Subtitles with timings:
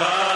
[0.00, 0.29] Bye.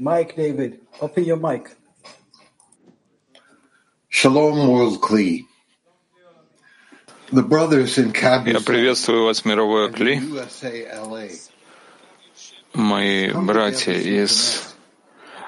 [0.00, 1.70] Mike, David, open your mic.
[4.08, 5.44] Shalom, World Kli.
[7.32, 8.12] The brothers in
[8.46, 10.22] Я приветствую вас, мировое Кли,
[12.74, 14.62] мои братья из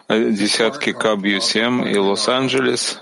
[0.08, 3.00] десятки КАБ-7 и Лос-Анджелес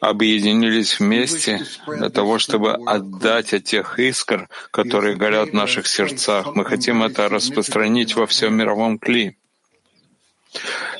[0.00, 6.56] объединились вместе для того, чтобы отдать от тех искр, которые горят в наших сердцах.
[6.56, 9.36] Мы хотим это распространить во всем мировом Кли.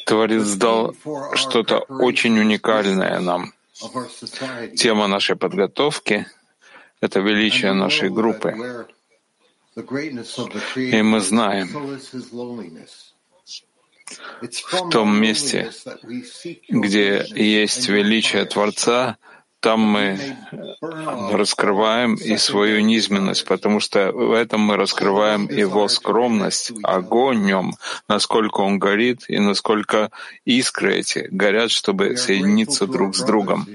[0.06, 0.94] Творец дал
[1.34, 3.52] что-то очень уникальное нам.
[4.76, 6.26] Тема нашей подготовки—
[7.00, 8.86] это величие нашей группы.
[10.76, 11.68] И мы знаем,
[14.40, 15.70] в том месте,
[16.68, 19.16] где есть величие Творца,
[19.62, 20.18] там мы
[21.30, 27.74] раскрываем и свою низменность, потому что в этом мы раскрываем его скромность, огонь в нем,
[28.08, 30.10] насколько он горит и насколько
[30.44, 33.66] искры эти горят, чтобы соединиться друг с другом.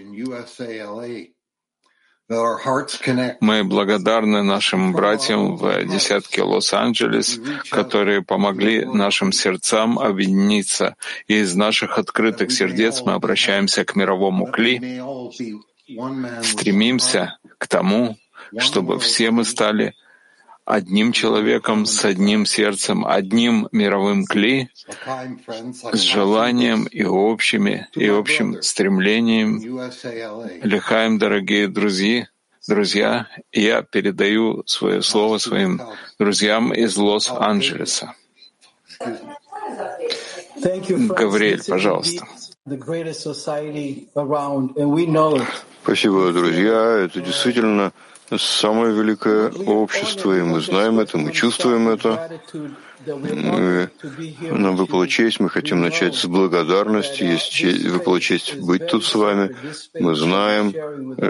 [3.39, 10.97] Мы благодарны нашим братьям в десятке Лос-Анджелес, которые помогли нашим сердцам объединиться.
[11.27, 15.01] И из наших открытых сердец мы обращаемся к мировому Кли,
[16.43, 18.17] стремимся к тому,
[18.57, 19.93] чтобы все мы стали
[20.65, 24.69] одним человеком с одним сердцем, одним мировым кли,
[25.93, 29.61] с желанием и общими, и общим стремлением.
[30.63, 32.27] Лихаем, дорогие друзья,
[32.67, 35.81] друзья, я передаю свое слово своим
[36.19, 38.13] друзьям из Лос-Анджелеса.
[40.59, 42.27] Гавриэль, пожалуйста.
[45.83, 47.05] Спасибо, друзья.
[47.05, 47.93] Это действительно
[48.37, 52.29] самое великое общество, и мы знаем это, мы чувствуем это.
[53.05, 53.89] Мы,
[54.41, 57.23] нам выпала честь, мы хотим начать с благодарности.
[57.23, 59.55] Есть честь, выпала честь быть тут с вами.
[59.99, 60.73] Мы знаем,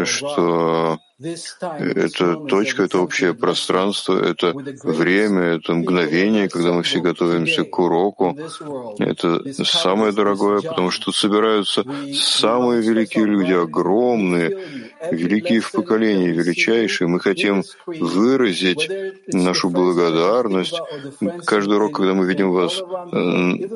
[0.06, 7.80] что это точка, это общее пространство, это время, это мгновение, когда мы все готовимся к
[7.80, 8.38] уроку.
[9.00, 11.84] Это самое дорогое, потому что тут собираются
[12.14, 17.08] самые великие люди, огромные, великие в поколении, величайшие.
[17.08, 18.90] Мы хотим выразить
[19.28, 20.80] нашу благодарность.
[21.46, 23.18] Каждый урок, когда мы видим вас э,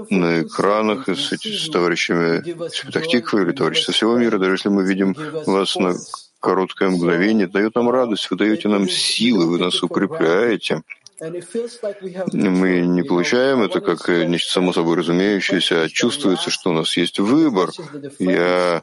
[0.10, 5.16] на экранах с, с товарищами с Петахтиквы или товарищами всего мира, даже если мы видим
[5.46, 5.96] вас на
[6.40, 10.82] короткое мгновение, дает нам радость, вы даете нам силы, вы нас укрепляете.
[11.22, 17.20] Мы не получаем это как нечто само собой разумеющееся, а чувствуется, что у нас есть
[17.20, 17.70] выбор.
[18.18, 18.82] Я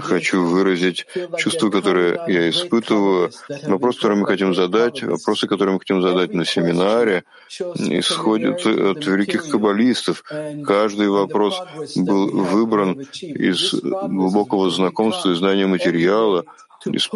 [0.00, 1.06] хочу выразить
[1.36, 3.30] чувство, которое я испытываю,
[3.64, 9.48] вопрос, который мы хотим задать, вопросы, которые мы хотим задать на семинаре, исходят от великих
[9.48, 10.24] каббалистов.
[10.64, 11.60] Каждый вопрос
[11.94, 16.44] был выбран из глубокого знакомства и знания материала,
[16.84, 17.08] из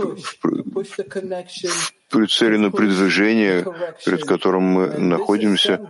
[2.11, 3.65] прицелено предвижение,
[4.05, 5.81] перед которым мы находимся,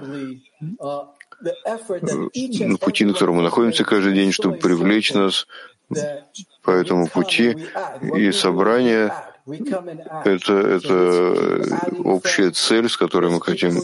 [1.40, 5.46] на пути, на котором мы находимся каждый день, чтобы привлечь нас
[6.62, 7.56] по этому пути.
[8.14, 9.12] И собрание—
[10.24, 13.80] это, это общая цель, с которой мы хотим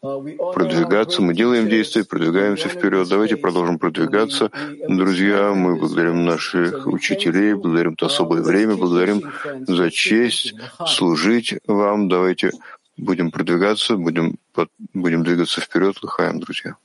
[0.00, 1.22] продвигаться.
[1.22, 3.08] Мы делаем действия, продвигаемся вперед.
[3.08, 4.50] Давайте продолжим продвигаться.
[4.88, 9.32] Друзья, мы благодарим наших учителей, благодарим то особое время, благодарим
[9.66, 10.54] за честь
[10.86, 12.08] служить вам.
[12.08, 12.52] Давайте
[12.96, 14.36] будем продвигаться, будем,
[14.92, 15.96] будем двигаться вперед.
[16.02, 16.76] Лыхаем, друзья.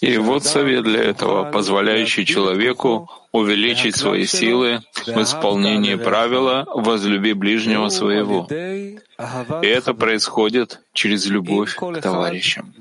[0.00, 7.88] И вот совет для этого, позволяющий человеку увеличить свои силы в исполнении правила «возлюби ближнего
[7.88, 8.46] своего».
[8.48, 12.72] И это происходит через любовь к товарищам.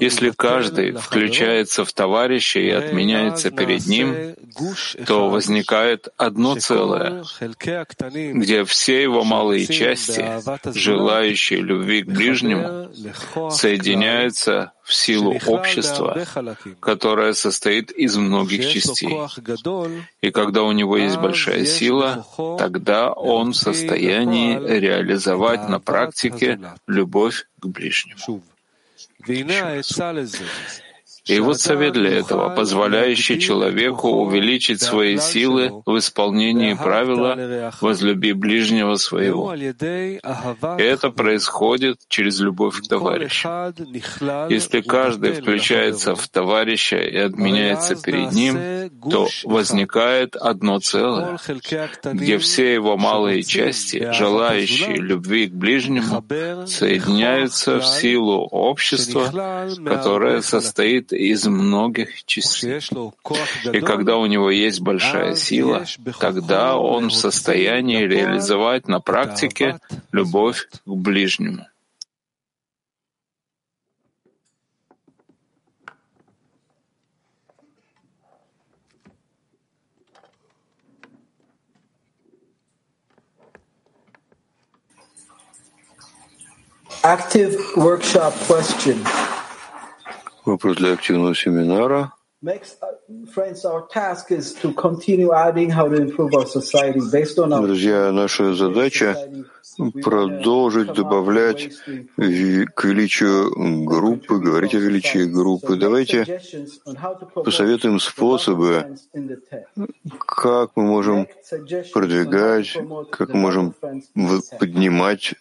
[0.00, 4.34] Если каждый включается в товарища и отменяется перед ним,
[5.06, 7.22] то возникает одно целое,
[8.34, 10.24] где все его малые части,
[10.74, 12.90] желающие любви к ближнему,
[13.50, 16.24] соединяются в силу общества,
[16.78, 19.18] которое состоит из многих частей.
[20.22, 22.24] И когда у него есть большая сила,
[22.56, 28.42] тогда он в состоянии реализовать на практике любовь к ближнему.
[31.26, 38.94] И вот совет для этого, позволяющий человеку увеличить свои силы в исполнении правила «возлюби ближнего
[38.94, 39.52] своего».
[39.54, 43.48] И это происходит через любовь к товарищу.
[44.50, 51.38] Если каждый включается в товарища и отменяется перед ним, то возникает одно целое,
[52.12, 56.24] где все его малые части, желающие любви к ближнему,
[56.66, 62.80] соединяются в силу общества, которое состоит из многих частей.
[63.72, 65.84] И когда у него есть большая сила,
[66.20, 69.78] тогда он в состоянии реализовать на практике
[70.12, 71.66] любовь к ближнему.
[87.06, 89.25] Active workshop question.
[90.46, 92.12] Вопрос для активного семинара.
[97.62, 99.16] Друзья, наша задача
[100.04, 101.70] продолжить добавлять
[102.16, 105.74] к величию группы, говорить о величии группы.
[105.74, 106.40] Давайте
[107.34, 108.96] посоветуем способы,
[110.18, 111.26] как мы можем
[111.92, 112.78] продвигать,
[113.10, 113.74] как мы можем
[114.60, 115.34] поднимать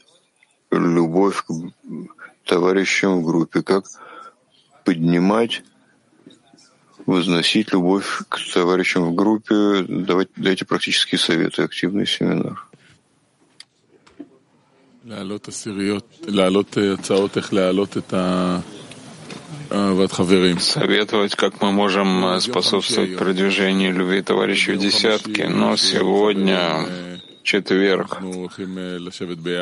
[0.72, 1.52] любовь к
[2.46, 3.86] товарищам в группе, как
[4.86, 5.64] поднимать,
[7.06, 12.66] возносить любовь к товарищам в группе, давайте, дайте практические советы, активный семинар.
[20.60, 26.88] Советовать, как мы можем способствовать продвижению любви товарищей в десятке, но сегодня
[27.44, 28.20] четверг,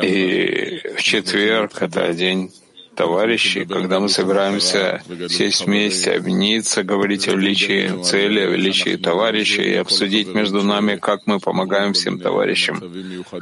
[0.02, 2.50] и в четверг это день
[2.94, 9.74] товарищи, когда мы собираемся сесть вместе, объединиться, говорить о величии цели, о величии товарища и
[9.74, 12.80] обсудить между нами, как мы помогаем всем товарищам,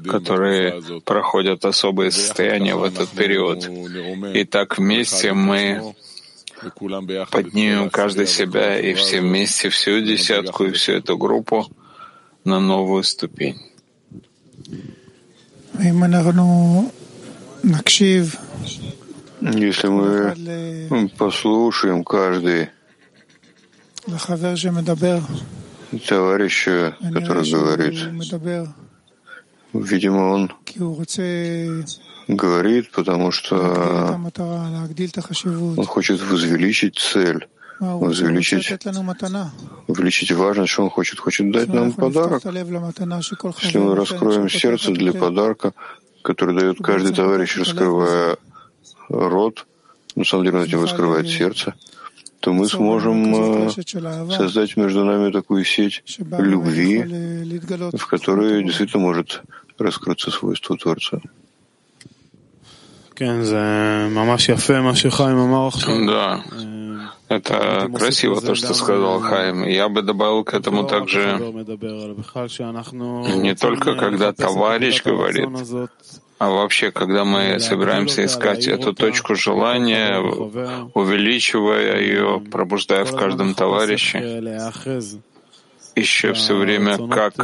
[0.09, 3.69] которые проходят особые состояния в этот период.
[4.35, 5.95] И так вместе мы
[7.31, 11.67] поднимем каждый себя и все вместе всю десятку и всю эту группу
[12.45, 13.61] на новую ступень.
[19.43, 22.71] Если мы послушаем каждый
[26.09, 27.99] товарища, который говорит,
[29.73, 30.53] видимо, он
[32.29, 34.21] говорит, потому что
[35.77, 37.49] он хочет возвеличить цель,
[37.81, 38.71] возвеличить,
[39.89, 41.19] увеличить важность, что он хочет.
[41.19, 42.45] Хочет дать нам подарок.
[42.45, 45.73] Если мы раскроем сердце для подарка,
[46.23, 48.37] который дает каждый товарищ, раскрывая
[49.09, 49.67] рот,
[50.15, 51.75] на самом деле он этим раскрывает сердце,
[52.41, 53.71] то мы сможем э,
[54.37, 57.05] создать между нами такую сеть любви,
[57.93, 59.43] в которой действительно может
[59.79, 61.21] раскрыться свойство Творца.
[66.07, 66.43] Да,
[67.29, 69.65] это красиво, то, что сказал Хайм.
[69.65, 71.39] Я бы добавил к этому также
[73.37, 75.49] не только когда товарищ говорит,
[76.43, 80.19] а вообще, когда мы собираемся искать эту точку желания,
[80.93, 84.19] увеличивая ее, пробуждая в каждом товарище,
[85.95, 87.35] еще все время как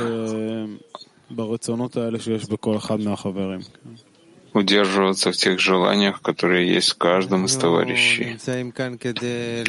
[4.58, 8.36] удерживаться в тех желаниях, которые есть в каждом из товарищей.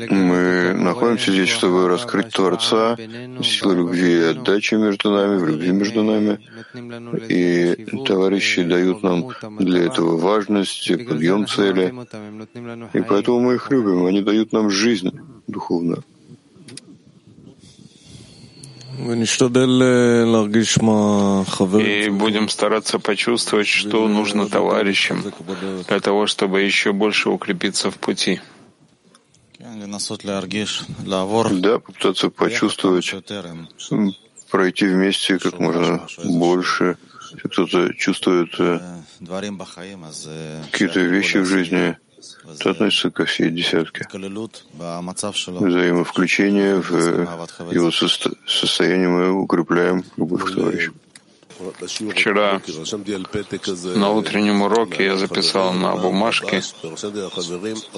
[0.09, 2.97] Мы находимся здесь, чтобы раскрыть Творца,
[3.43, 6.39] силу любви и отдачи между нами, в любви между нами.
[7.29, 9.29] И товарищи дают нам
[9.59, 11.93] для этого важность, подъем цели.
[12.93, 14.05] И поэтому мы их любим.
[14.05, 15.11] Они дают нам жизнь
[15.47, 16.03] духовную.
[21.79, 25.23] И будем стараться почувствовать, что нужно товарищам,
[25.87, 28.41] для того, чтобы еще больше укрепиться в пути.
[31.61, 33.13] Да, попытаться почувствовать,
[34.51, 36.97] пройти вместе как можно больше.
[37.31, 38.79] Если кто-то чувствует э,
[40.71, 41.95] какие-то вещи в жизни,
[42.59, 44.07] это относится ко всей десятке.
[45.59, 50.93] Взаимовключение в его состояние мы укрепляем любовь к товарищу.
[52.11, 52.61] Вчера
[53.95, 56.61] на утреннем уроке я записал на бумажке.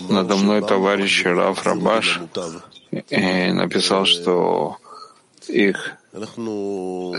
[0.09, 2.21] Надо мной товарищ Раф Рабаш
[2.91, 4.77] и написал, что
[5.47, 6.00] их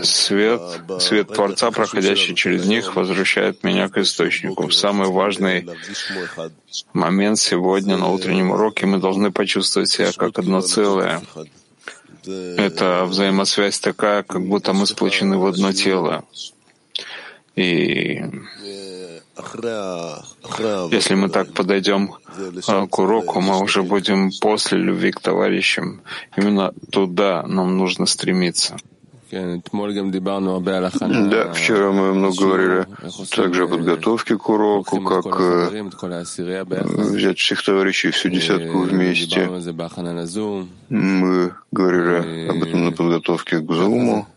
[0.03, 0.61] Свет,
[0.99, 4.69] свет Творца, проходящий через них, возвращает меня к источнику.
[4.69, 5.67] Самый важный
[6.93, 11.23] момент сегодня на утреннем уроке мы должны почувствовать себя как одно целое.
[12.25, 16.23] Это взаимосвязь такая, как будто мы сплочены в одно тело.
[17.55, 18.21] И
[20.91, 22.13] если мы так подойдем
[22.67, 26.01] а, к уроку, мы уже будем после любви к товарищам.
[26.37, 28.77] Именно туда нам нужно стремиться.
[31.29, 32.85] Да, вчера мы много говорили
[33.35, 35.69] также о подготовке к уроку, как э,
[37.15, 39.49] взять всех товарищей, всю десятку вместе.
[40.89, 44.27] Мы говорили об этом на подготовке к Зуму.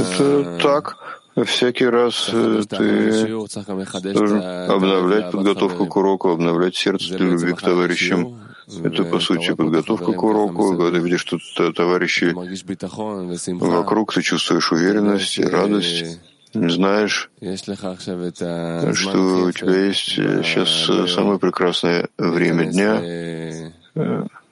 [0.00, 7.54] Это так, Всякий раз э, ты должен обновлять подготовку к уроку, обновлять сердце для любви
[7.54, 8.38] к товарищам.
[8.84, 10.76] Это, по сути, подготовка к уроку.
[10.76, 12.34] Когда видишь, что товарищи
[13.60, 16.20] вокруг, ты чувствуешь уверенность и радость.
[16.54, 17.30] Знаешь,
[18.94, 23.70] что у тебя есть сейчас самое прекрасное время дня, э,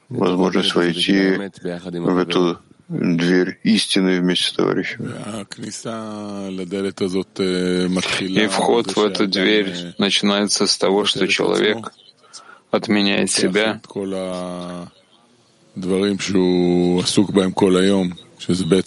[0.09, 1.37] возможность войти
[1.93, 2.59] в эту
[2.91, 5.15] дверь истины вместе с товарищами.
[8.21, 11.93] И вход в эту дверь начинается с того, что человек
[12.71, 13.81] отменяет себя,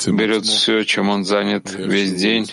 [0.08, 2.46] берет все, чем он занят весь день,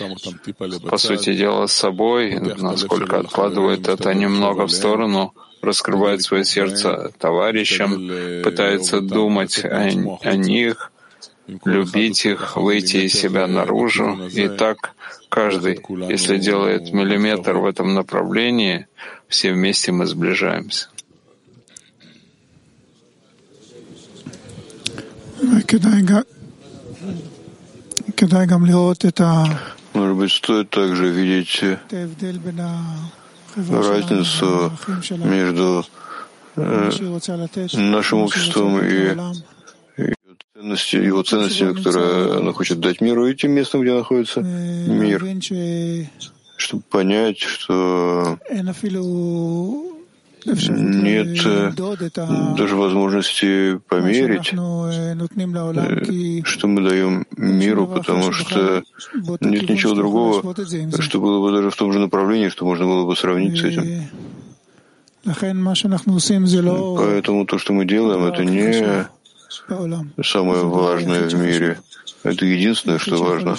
[0.89, 8.09] по сути дела, с собой, насколько откладывает это немного в сторону, раскрывает свое сердце товарищам,
[8.43, 9.89] пытается думать о,
[10.21, 10.91] о них,
[11.47, 14.27] любить их, выйти из себя наружу.
[14.27, 14.93] И так
[15.29, 15.79] каждый,
[16.09, 18.87] если делает миллиметр в этом направлении,
[19.27, 20.87] все вместе мы сближаемся.
[29.93, 31.63] Может быть, стоит также видеть
[33.57, 34.71] разницу
[35.07, 35.85] между
[36.55, 36.91] э,
[37.73, 39.15] нашим обществом и
[40.61, 44.41] ценности, его ценностями, которые она хочет дать миру, и тем местом, где находится.
[44.41, 45.25] Мир,
[46.55, 48.37] чтобы понять, что
[50.45, 51.71] нет э,
[52.57, 58.83] даже возможности померить, э, что мы даем миру, потому что
[59.41, 60.55] нет ничего другого,
[60.99, 64.07] что было бы даже в том же направлении, что можно было бы сравнить с этим.
[66.97, 69.07] Поэтому то, что мы делаем, это не
[70.23, 71.79] самое важное в мире.
[72.23, 73.57] Это единственное, что важно.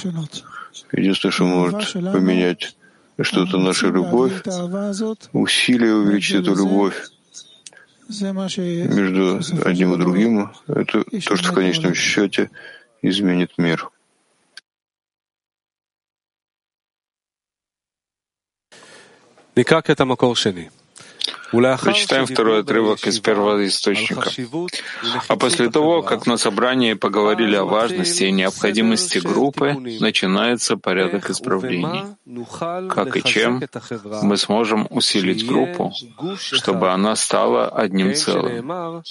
[0.93, 2.77] Единственное, что может поменять
[3.21, 4.43] что-то наша любовь,
[5.33, 6.97] усилие увеличить эту любовь
[8.09, 12.51] между одним и другим, это то, что в конечном счете
[13.03, 13.91] изменит мир.
[21.53, 24.31] Прочитаем второй отрывок из первого источника.
[25.29, 32.05] А после того, как на собрании поговорили о важности и необходимости группы, начинается порядок исправлений.
[32.89, 33.63] Как и чем
[34.23, 35.93] мы сможем усилить группу,
[36.39, 39.03] чтобы она стала одним целым.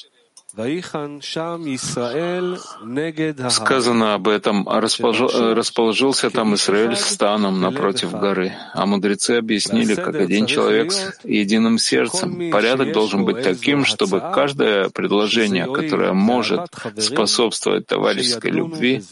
[3.50, 10.92] Сказано об этом, расположился там Израиль станом напротив горы, а мудрецы объяснили, как один человек
[10.92, 12.52] с единым сердцем.
[12.52, 16.68] Порядок должен быть таким, чтобы каждое предложение, которое может
[16.98, 19.04] способствовать товарищеской любви,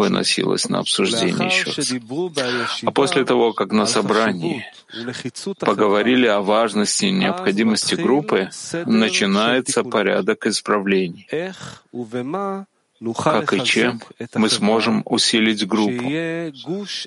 [0.00, 1.92] выносилось на обсуждение еще раз.
[2.88, 4.64] А после того, как на собрании
[5.60, 8.50] поговорили о важности и необходимости группы,
[8.86, 11.28] начинается порядок исправлений.
[13.16, 14.00] Как и чем
[14.34, 16.04] мы сможем усилить группу,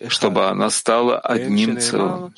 [0.07, 2.33] чтобы она стала одним целым.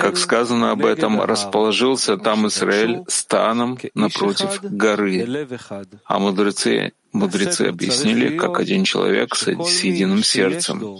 [0.00, 5.48] Как сказано об этом, расположился там Израиль станом напротив горы,
[6.04, 10.98] а мудрецы Мудрецы объяснили, как один человек с, с единым сердцем.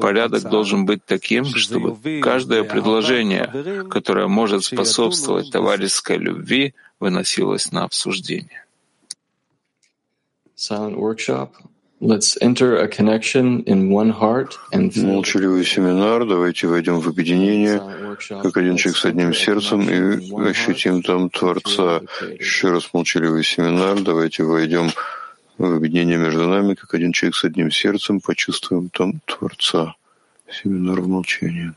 [0.00, 8.64] Порядок должен быть таким, чтобы каждое предложение, которое может способствовать товарищеской любви, выносилось на обсуждение.
[14.70, 16.26] Молчаливый семинар.
[16.26, 17.80] Давайте войдем в объединение,
[18.42, 22.02] как один человек с одним сердцем, и ощутим там Творца.
[22.38, 23.98] Еще раз молчаливый семинар.
[24.00, 24.90] Давайте войдем
[25.56, 29.94] в объединение между нами, как один человек с одним сердцем, почувствуем там Творца.
[30.50, 31.72] Семинар в молчании.